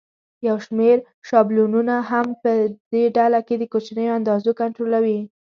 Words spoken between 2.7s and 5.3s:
دې ډله کې د کوچنیو اندازو کنټرولوي.